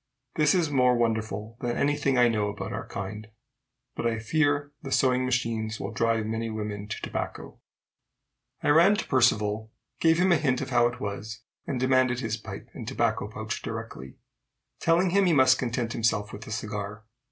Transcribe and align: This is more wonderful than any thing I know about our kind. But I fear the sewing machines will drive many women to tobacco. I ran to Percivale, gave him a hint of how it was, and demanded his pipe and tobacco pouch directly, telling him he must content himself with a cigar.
This 0.33 0.55
is 0.55 0.71
more 0.71 0.97
wonderful 0.97 1.57
than 1.61 1.77
any 1.77 1.95
thing 1.95 2.17
I 2.17 2.27
know 2.27 2.49
about 2.49 2.73
our 2.73 2.87
kind. 2.87 3.27
But 3.95 4.07
I 4.07 4.17
fear 4.17 4.71
the 4.81 4.91
sewing 4.91 5.25
machines 5.25 5.79
will 5.79 5.91
drive 5.91 6.25
many 6.25 6.49
women 6.49 6.87
to 6.87 6.99
tobacco. 7.03 7.59
I 8.63 8.69
ran 8.69 8.95
to 8.95 9.07
Percivale, 9.07 9.69
gave 9.99 10.17
him 10.17 10.31
a 10.31 10.37
hint 10.37 10.59
of 10.59 10.71
how 10.71 10.87
it 10.87 10.99
was, 10.99 11.41
and 11.67 11.79
demanded 11.79 12.19
his 12.19 12.35
pipe 12.35 12.67
and 12.73 12.87
tobacco 12.87 13.27
pouch 13.27 13.61
directly, 13.61 14.15
telling 14.79 15.11
him 15.11 15.25
he 15.27 15.33
must 15.33 15.59
content 15.59 15.93
himself 15.93 16.33
with 16.33 16.47
a 16.47 16.51
cigar. 16.51 17.03